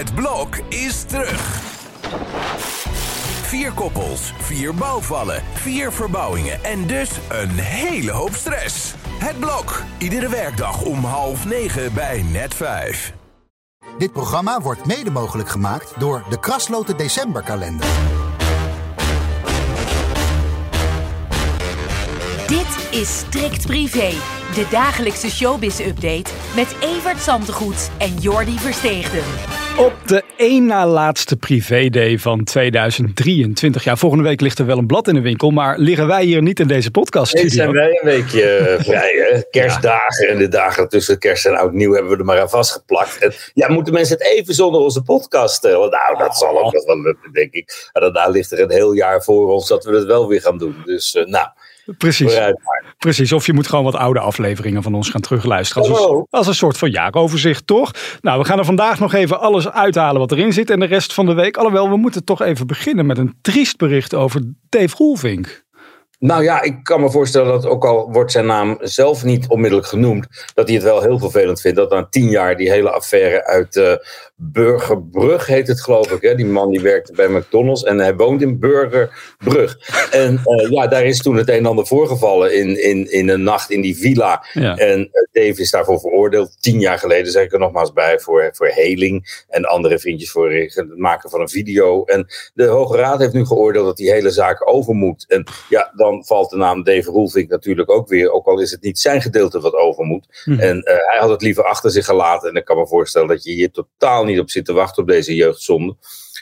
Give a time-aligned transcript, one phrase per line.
[0.00, 1.60] Het blok is terug.
[3.42, 8.94] Vier koppels, vier bouwvallen, vier verbouwingen en dus een hele hoop stress.
[9.18, 13.12] Het blok, iedere werkdag om half negen bij net vijf.
[13.98, 17.86] Dit programma wordt mede mogelijk gemaakt door de Krasloten Decemberkalender.
[22.46, 24.12] Dit is Strikt Privé,
[24.54, 29.59] de dagelijkse showbiz-update met Evert Zantegoed en Jordi Versteegden.
[29.80, 33.84] Op de één na laatste privé-day van 2023.
[33.84, 36.42] Ja, volgende week ligt er wel een blad in de winkel, maar liggen wij hier
[36.42, 39.28] niet in deze podcast Nee, zijn wij een weekje eh, vrij.
[39.30, 39.40] Hè?
[39.50, 43.18] Kerstdagen en de dagen tussen kerst en oud nieuw hebben we er maar aan vastgeplakt.
[43.18, 45.90] En, ja, moeten mensen het even zonder onze podcast stellen?
[45.90, 47.90] Nou, dat zal ook nog wel lukken, denk ik.
[47.92, 50.58] Maar daarna ligt er een heel jaar voor ons dat we het wel weer gaan
[50.58, 50.76] doen.
[50.84, 51.46] Dus eh, nou,
[51.98, 52.38] Precies,
[52.98, 53.32] precies.
[53.32, 55.88] Of je moet gewoon wat oude afleveringen van ons gaan terugluisteren.
[55.88, 56.16] Als, Oh.
[56.16, 57.90] een, als een soort van jaaroverzicht, toch?
[58.20, 61.14] Nou, we gaan er vandaag nog even alles uithalen wat erin zit en de rest
[61.14, 61.56] van de week.
[61.56, 65.64] Alhoewel, we moeten toch even beginnen met een triest bericht over Dave Roelvink.
[66.18, 69.88] Nou ja, ik kan me voorstellen dat ook al wordt zijn naam zelf niet onmiddellijk
[69.88, 73.46] genoemd, dat hij het wel heel vervelend vindt dat na tien jaar die hele affaire
[73.46, 73.92] uit eh
[74.42, 76.22] Burgerbrug heet het geloof ik.
[76.22, 76.34] Hè?
[76.34, 79.78] Die man die werkte bij McDonald's en hij woont in Burgerbrug.
[80.10, 83.42] En eh, ja, daar is toen het een en ander voorgevallen in, in, in een
[83.42, 84.44] nacht in die villa.
[84.52, 84.76] Ja.
[84.76, 86.62] En eh, Dave is daarvoor veroordeeld.
[86.62, 89.44] Tien jaar geleden, zeg ik er nogmaals bij, voor, voor heling.
[89.48, 92.04] En andere vriendjes voor het maken van een video.
[92.04, 95.24] En de Hoge Raad heeft nu geoordeeld dat die hele zaak over moet.
[95.28, 98.30] En ja, dan valt de naam Dave Roelvink natuurlijk ook weer.
[98.30, 100.42] Ook al is het niet zijn gedeelte wat over moet.
[100.44, 100.60] Mhm.
[100.60, 102.48] En eh, hij had het liever achter zich gelaten.
[102.48, 105.08] En ik kan me voorstellen dat je hier totaal niet op zit te wachten op
[105.08, 105.96] deze jeugdzonde.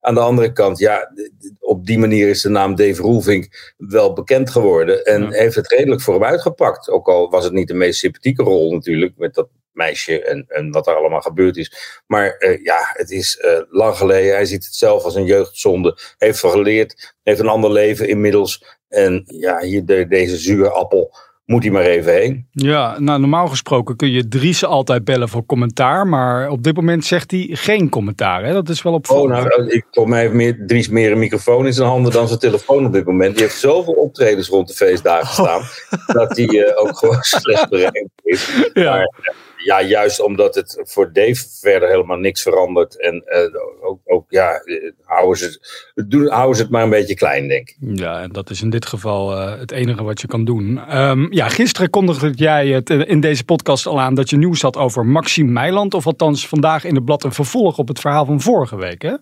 [0.00, 1.12] Aan de andere kant, ja,
[1.60, 5.04] op die manier is de naam Dave Roelvink wel bekend geworden.
[5.04, 5.30] En Ja.
[5.30, 6.88] heeft het redelijk voor hem uitgepakt.
[6.88, 10.70] Ook al was het niet de meest sympathieke rol natuurlijk, met dat meisje en, en
[10.70, 12.02] wat er allemaal gebeurd is.
[12.06, 14.34] Maar eh, ja, het is eh, lang geleden.
[14.34, 15.98] Hij ziet het zelf als een jeugdzonde.
[16.18, 18.78] Heeft van geleerd, heeft een ander leven inmiddels.
[18.88, 21.14] En ja, hier de, deze zure appel
[21.50, 22.46] moet hij maar even heen.
[22.52, 26.06] Ja, nou normaal gesproken kun je Dries altijd bellen voor commentaar.
[26.06, 28.44] Maar op dit moment zegt hij geen commentaar.
[28.44, 28.52] Hè?
[28.52, 29.48] Dat is wel Oh, opvallend.
[29.48, 32.38] nou, ik, voor mij heeft meer, Dries meer een microfoon in zijn handen dan zijn
[32.38, 33.34] telefoon op dit moment.
[33.34, 35.62] Die heeft zoveel optredens rond de feestdagen staan,
[36.18, 38.50] dat hij eh, ook gewoon slecht bereikt is.
[38.72, 38.90] Ja.
[38.90, 39.34] Maar eh,
[39.64, 43.00] ja, juist omdat het voor Dave verder helemaal niks verandert.
[43.00, 45.60] En eh, ook, ook, ja, eh, houden ze,
[46.06, 47.76] doen, houden ze het maar een beetje klein, denk ik.
[47.80, 50.80] Ja, en dat is in dit geval eh, het enige wat je kan doen.
[50.88, 54.76] Ehm, ja, gisteren kondigde jij het in deze podcast al aan dat je nieuws had
[54.76, 55.94] over Maxime Meiland.
[55.94, 59.02] Of althans vandaag in het blad een vervolg op het verhaal van vorige week.
[59.02, 59.14] Hè?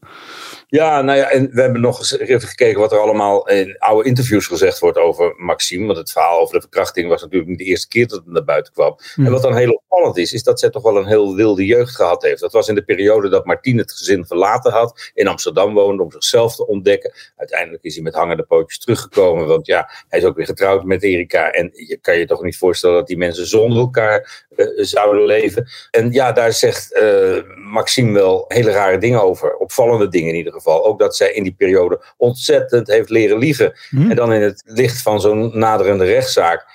[0.68, 4.08] Ja, nou ja, en we hebben nog eens even gekeken wat er allemaal in oude
[4.08, 5.86] interviews gezegd wordt over Maxime.
[5.86, 8.44] Want het verhaal over de verkrachting was natuurlijk niet de eerste keer dat het naar
[8.44, 8.98] buiten kwam.
[9.14, 9.26] Hmm.
[9.26, 11.94] En wat dan heel opvallend is, is dat zij toch wel een heel wilde jeugd
[11.94, 12.40] gehad heeft.
[12.40, 16.12] Dat was in de periode dat Martien het gezin verlaten had, in Amsterdam woonde om
[16.12, 17.12] zichzelf te ontdekken.
[17.36, 21.02] Uiteindelijk is hij met hangende pootjes teruggekomen, want ja, hij is ook weer getrouwd met
[21.02, 21.50] Erika.
[21.50, 25.68] En je kan je toch niet voorstellen dat die mensen zonder elkaar eh, zouden leven.
[25.90, 29.56] En ja, daar zegt eh, Maxime wel hele rare dingen over.
[29.56, 30.84] Opvallende dingen in ieder geval.
[30.84, 33.72] Ook dat zij in die periode ontzettend heeft leren liegen.
[33.88, 34.10] Hm?
[34.10, 36.66] En dan in het licht van zo'n naderende rechtszaak.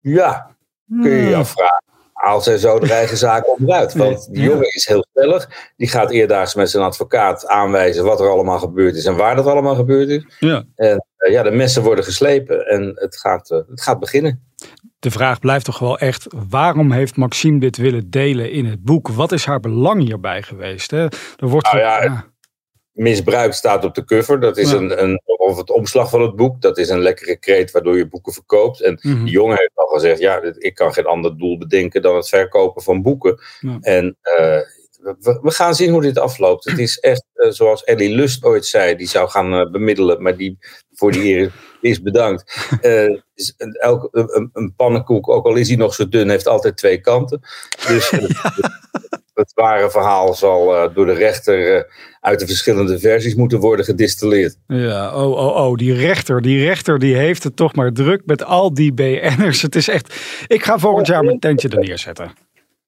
[0.00, 0.56] Ja,
[1.02, 1.40] kun je je Hmm.
[1.40, 1.87] afvragen.
[2.28, 3.94] Haalt zij zo de eigen zaak onderuit?
[3.94, 5.48] Want die jongen is heel stellig.
[5.76, 9.46] Die gaat eerdaags met zijn advocaat aanwijzen wat er allemaal gebeurd is en waar dat
[9.46, 10.24] allemaal gebeurd is.
[10.38, 10.64] Ja.
[10.74, 14.42] En eh, ja, de messen worden geslepen en het gaat, eh, het gaat beginnen.
[14.98, 19.08] De vraag blijft toch wel echt, waarom heeft Maxime dit willen delen in het boek?
[19.08, 20.90] Wat is haar belang hierbij geweest?
[20.90, 21.02] Hè?
[21.36, 22.24] Er wordt Nou ja, ja.
[22.98, 24.40] Misbruikt staat op de cover.
[24.40, 24.76] Dat is Ja.
[24.76, 26.60] een, een, of het omslag van het boek.
[26.60, 28.80] Dat is een lekkere kreet waardoor je boeken verkoopt.
[28.82, 29.24] En Mhm.
[29.24, 32.82] die jongen heeft al gezegd, ja, ik kan geen ander doel bedenken dan het verkopen
[32.82, 33.40] van boeken.
[33.60, 33.78] Ja.
[33.80, 34.58] En eh,
[35.20, 36.64] we, we gaan zien hoe dit afloopt.
[36.64, 40.36] Het is echt, eh, zoals Ellie Lust ooit zei, die zou gaan eh, bemiddelen, maar
[40.36, 40.58] die
[40.94, 42.44] voor die eer is bedankt.
[42.80, 46.46] Eh, is een, elk, een, een pannenkoek, ook al is hij nog zo dun, heeft
[46.48, 47.40] altijd twee kanten.
[47.88, 48.24] Dus eh,
[49.38, 51.82] het ware verhaal zal eh, door de rechter eh,
[52.20, 54.56] uit de verschillende versies moeten worden gedistilleerd.
[54.66, 58.44] Ja, oh, oh, oh, die rechter, die rechter die heeft het toch maar druk met
[58.44, 59.62] al die BN'ers.
[59.62, 60.14] Het is echt,
[60.46, 62.32] ik ga volgend jaar mijn tentje er neerzetten.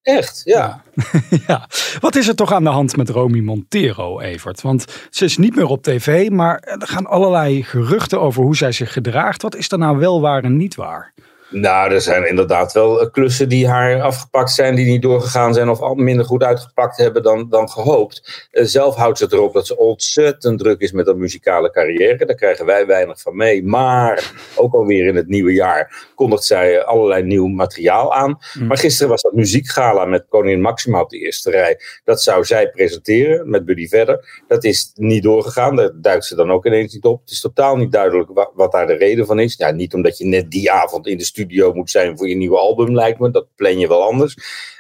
[0.03, 0.83] Echt, ja.
[1.47, 1.69] Ja,
[2.01, 4.61] wat is er toch aan de hand met Romy Montero, Evert?
[4.61, 8.73] Want ze is niet meer op tv, maar er gaan allerlei geruchten over hoe zij
[8.73, 9.43] zich gedraagt.
[9.43, 11.15] Wat is er nou wel waar en niet waar?
[11.51, 15.69] Nou, er zijn inderdaad wel eh, klussen die haar afgepakt zijn, die niet doorgegaan zijn
[15.69, 18.49] of al minder goed uitgepakt hebben dan, dan gehoopt.
[18.53, 22.27] Uh, zelf houdt ze erop dat ze ontzettend druk is met haar muzikale carrière.
[22.27, 23.65] Daar krijgen wij weinig van mee.
[23.65, 28.39] Maar ook alweer in het nieuwe jaar kondigt zij allerlei nieuw materiaal aan.
[28.59, 28.67] Mm.
[28.67, 31.81] Maar gisteren was dat muziekgala met koningin Maxima op de eerste rij.
[32.05, 34.43] Dat zou zij presenteren met Buddy Verder.
[34.49, 35.77] Dat is niet doorgegaan.
[35.77, 37.21] Daar duikt ze dan ook ineens niet op.
[37.21, 39.55] Het is totaal niet duidelijk wat, wat daar de reden van is.
[39.57, 42.37] Ja, niet omdat je net die avond in de studio studio moet zijn voor je
[42.37, 43.31] nieuwe album, lijkt me.
[43.31, 44.35] Dat plan je wel anders.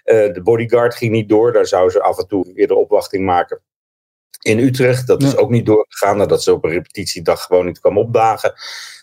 [0.04, 1.52] Uh, de Bodyguard ging niet door.
[1.52, 3.60] Daar zou ze af en toe weer de opwachting maken
[4.43, 5.06] in Utrecht.
[5.06, 8.53] Dat is ook niet doorgegaan nadat ze op een repetitiedag gewoon niet kwam opdagen.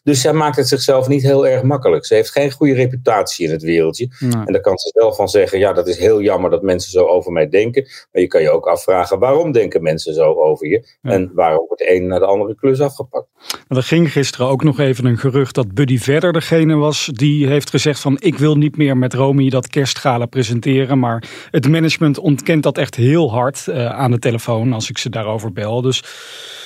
[0.07, 2.05] Dus zij maakt het zichzelf niet heel erg makkelijk.
[2.05, 4.09] Ze heeft geen goede reputatie in het wereldje.
[4.19, 7.05] En daar kan ze zelf van zeggen: ja, dat is heel jammer dat mensen zo
[7.05, 7.87] over mij denken.
[8.11, 10.87] Maar je kan je ook afvragen: waarom denken mensen zo over je?
[11.01, 13.27] En waarom wordt de een naar de andere klus afgepakt?
[13.67, 17.69] er ging gisteren ook nog even een gerucht dat Buddy Verder degene was die heeft
[17.69, 20.99] gezegd: van ik wil niet meer met Romy dat kerstgala presenteren.
[20.99, 25.09] Maar het management ontkent dat echt heel hard uh, aan de telefoon als ik ze
[25.17, 25.81] daarover bel.
[25.81, 26.03] Dus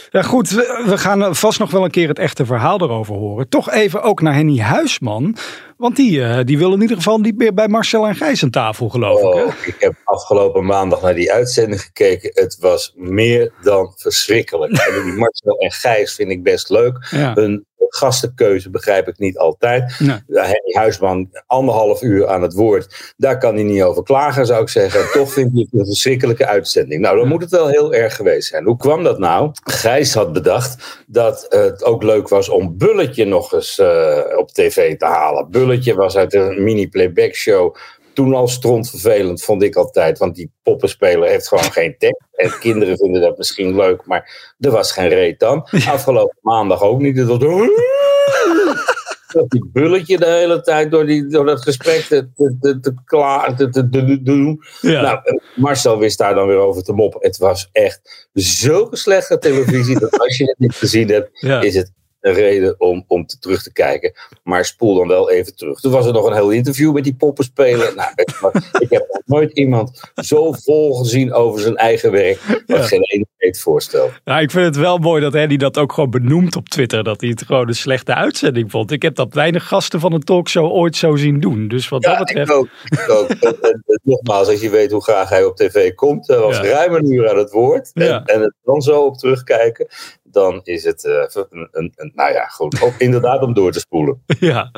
[0.09, 3.49] ja, goed, we, gaan vast nog wel een keer het echte verhaal erover horen.
[3.49, 5.35] Toch even ook naar Henny Huisman.
[5.77, 8.49] Want die, uh, die wil in ieder geval niet meer bij Marcel en Gijs aan
[8.49, 9.39] tafel, geloof ik.
[9.39, 9.43] Hè?
[9.43, 12.31] Oh, ik heb afgelopen maandag naar die uitzending gekeken.
[12.33, 14.71] Het was meer dan verschrikkelijk.
[14.87, 17.07] en die Marcel en Gijs vind ik best leuk.
[17.11, 17.33] Ja.
[17.33, 17.65] Hun
[17.95, 19.99] gastenkeuze begrijp ik niet altijd.
[19.99, 20.17] Nee.
[20.27, 23.13] Henny Huisman, anderhalf uur aan het woord.
[23.17, 25.11] Daar kan hij niet over klagen, zou ik zeggen.
[25.11, 27.01] Toch vind ik het een verschrikkelijke uitzending.
[27.01, 28.65] Nou, dan moet het wel heel erg geweest zijn.
[28.65, 29.51] Hoe kwam dat nou?
[29.63, 34.97] Gijs had bedacht dat het ook leuk was om Bulletje nog eens uh, op tv
[34.97, 35.51] te halen.
[35.51, 37.75] Bulletje was uit een mini-playback show
[38.13, 40.17] toen al strontvervelend, vond ik altijd.
[40.17, 42.27] Want die poppenspeler heeft gewoon geen tekst.
[42.31, 45.67] En kinderen vinden dat misschien leuk, maar er was geen reet dan.
[45.87, 47.15] Afgelopen maandag ook niet.
[47.15, 47.39] Dat
[49.33, 53.55] dat die bulletje de hele tijd door, die, door dat gesprek te, te, te, klaar,
[53.55, 54.63] te, te, te doen.
[54.81, 55.01] Ja.
[55.01, 57.21] Nou, Marcel wist daar dan weer over te moppen.
[57.21, 61.91] Het was echt zulke slechte televisie dat als je het niet gezien hebt, is het
[62.21, 64.13] een reden om, om te terug te kijken.
[64.43, 65.79] Maar spoel dan wel even terug.
[65.79, 67.93] Toen was er nog een heel interview met die poppenspeler.
[68.01, 72.39] Nou, ik heb nog nooit iemand zo vol gezien over zijn eigen werk.
[72.67, 72.83] Wat ja.
[72.83, 74.11] geen ene het voorstelt.
[74.23, 77.03] Ja, ik vind het wel mooi dat hij dat ook gewoon benoemt op Twitter.
[77.03, 78.91] Dat hij het gewoon een slechte uitzending vond.
[78.91, 81.67] Ik heb dat weinig gasten van een talkshow ooit zo zien doen.
[81.67, 82.49] Dus wat dat betreft.
[82.49, 82.67] Ik ook.
[82.83, 83.29] Ik ook.
[83.69, 86.25] en, nogmaals, als je weet hoe graag hij op tv komt.
[86.25, 87.91] was ruim een uur aan het woord.
[87.93, 89.87] En, en het dan zo op terugkijken
[90.31, 91.13] dan is het uh,
[91.49, 94.21] een, een, een, nou ja, goed, ook inderdaad om door te spoelen.
[94.39, 94.71] Ja,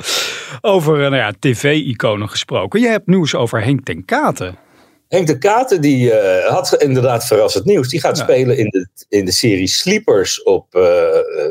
[0.62, 2.80] over uh, nou ja, tv-iconen gesproken.
[2.80, 4.58] Je hebt nieuws over Henk ten Katen.
[5.08, 7.90] Henk de Katen die, uh, had inderdaad verrassend nieuws.
[7.90, 10.66] Die gaat spelen in de, in de serie Sleepers op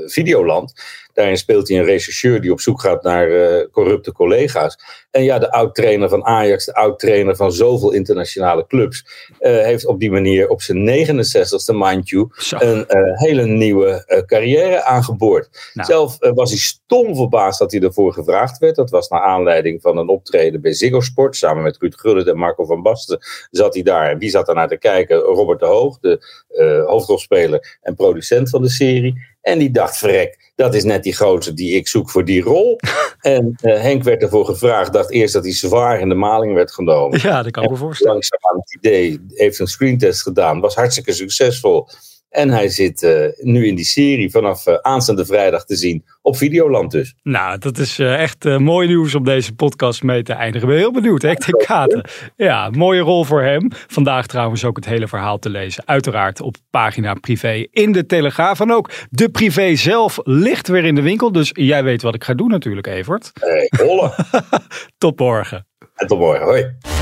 [0.07, 0.73] Videoland.
[1.13, 4.79] Daarin speelt hij een rechercheur die op zoek gaat naar uh, corrupte collega's.
[5.11, 9.05] En ja, de oud-trainer van Ajax, de oud-trainer van zoveel internationale clubs,
[9.41, 14.83] uh, heeft op die manier op zijn 69ste, mind you, een uh, hele nieuwe carrière
[14.85, 15.71] aangeboord.
[15.75, 15.89] Nou.
[15.89, 18.77] Zelf was hij stom verbaasd dat hij ervoor gevraagd werd.
[18.77, 21.37] Dat was naar aanleiding van een optreden bij Ziggo Sport.
[21.37, 23.19] Samen met Ruud Gullit en Marco van Basten
[23.51, 24.11] zat hij daar.
[24.11, 25.19] En wie zat daar naar te kijken?
[25.19, 29.31] Robert de Hoog, de hoofdrolspeler en producent van de serie.
[29.43, 32.79] En die dacht, verrek, dat is net die gozer die ik zoek voor die rol.
[33.21, 36.73] en uh, Henk werd ervoor gevraagd, dacht eerst dat hij zwaar in de maling werd
[36.73, 37.21] genomen.
[37.23, 38.13] Ja, dat kan ik me voorstellen.
[38.13, 41.89] Langzaam aan het idee, heeft een screentest gedaan, was hartstikke succesvol.
[42.33, 46.37] En hij zit uh, nu in die serie vanaf uh, aanstaande vrijdag te zien op
[46.37, 47.15] Videoland dus.
[47.23, 50.69] Nou, dat is uh, echt mooi nieuws om deze podcast mee te eindigen.
[50.69, 52.05] Ik ben heel benieuwd, hè, de Katen.
[52.37, 53.69] Ja, mooie rol voor hem.
[53.87, 55.83] Vandaag trouwens ook het hele verhaal te lezen.
[55.87, 58.61] Uiteraard op pagina privé in de Telegraaf.
[58.61, 61.33] En ook de privé zelf ligt weer in de winkel.
[61.33, 63.31] Dus jij weet wat ik ga doen natuurlijk, Evert.
[63.41, 64.15] Hey, holle.
[64.99, 65.67] tot morgen.
[65.95, 67.02] En tot morgen, hoi.